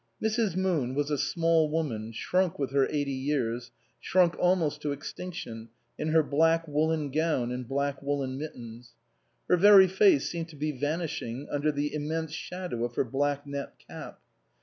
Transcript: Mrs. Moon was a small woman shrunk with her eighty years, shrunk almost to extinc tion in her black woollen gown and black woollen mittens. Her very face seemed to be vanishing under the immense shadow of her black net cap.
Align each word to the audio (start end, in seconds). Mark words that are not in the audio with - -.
Mrs. 0.19 0.55
Moon 0.55 0.95
was 0.95 1.11
a 1.11 1.17
small 1.19 1.69
woman 1.69 2.11
shrunk 2.11 2.57
with 2.57 2.71
her 2.71 2.87
eighty 2.89 3.11
years, 3.11 3.69
shrunk 3.99 4.35
almost 4.39 4.81
to 4.81 4.87
extinc 4.87 5.35
tion 5.35 5.69
in 5.95 6.07
her 6.07 6.23
black 6.23 6.67
woollen 6.67 7.11
gown 7.11 7.51
and 7.51 7.67
black 7.67 8.01
woollen 8.01 8.35
mittens. 8.35 8.95
Her 9.47 9.57
very 9.57 9.87
face 9.87 10.27
seemed 10.27 10.49
to 10.49 10.55
be 10.55 10.71
vanishing 10.71 11.47
under 11.51 11.71
the 11.71 11.93
immense 11.93 12.31
shadow 12.31 12.83
of 12.83 12.95
her 12.95 13.05
black 13.05 13.45
net 13.45 13.75
cap. 13.77 14.19